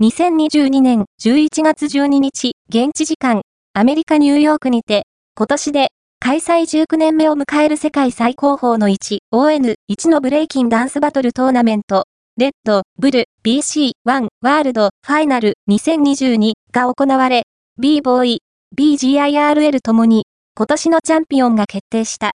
[0.00, 3.42] 2022年11月12日、現地時間、
[3.74, 5.88] アメリカ・ニューヨークにて、今年で
[6.20, 12.04] 開催19年目を迎える世界最高峰の 1ON1 のブレイキンダンスバトルトーナメント、
[12.36, 17.42] レッド、ブル、BC1 ワールドファイナル2022が行われ、
[17.80, 18.38] b ボーイ、
[18.78, 20.26] BGIRL ともに
[20.56, 22.26] 今年のチャンピオンが決定した。